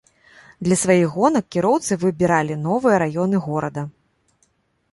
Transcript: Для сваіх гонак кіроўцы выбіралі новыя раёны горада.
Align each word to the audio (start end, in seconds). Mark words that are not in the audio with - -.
Для 0.67 0.75
сваіх 0.83 1.07
гонак 1.17 1.45
кіроўцы 1.55 1.91
выбіралі 2.03 2.57
новыя 2.65 2.95
раёны 3.07 3.37
горада. 3.49 3.87